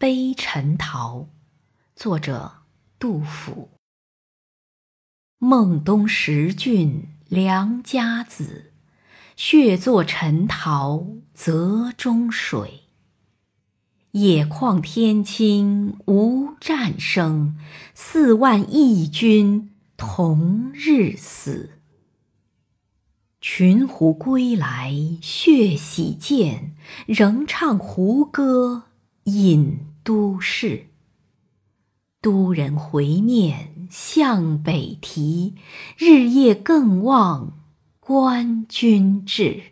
[0.00, 1.26] 悲陈陶，
[1.96, 2.58] 作者
[3.00, 3.70] 杜甫。
[5.38, 8.70] 孟冬十郡良家子，
[9.34, 12.82] 血作陈陶泽中水。
[14.12, 17.58] 野旷天清无战声，
[17.92, 21.70] 四万义军同日死。
[23.40, 26.76] 群狐归来血洗剑，
[27.08, 28.84] 仍唱胡歌
[29.24, 29.87] 饮。
[30.08, 30.86] 都市，
[32.22, 35.54] 都人回念向北啼，
[35.98, 37.52] 日夜更望
[38.00, 39.62] 关军至。